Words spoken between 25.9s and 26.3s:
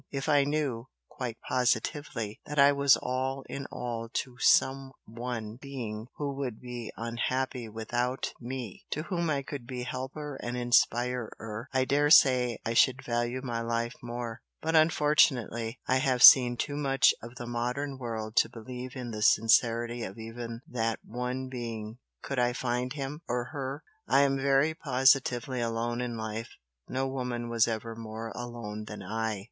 in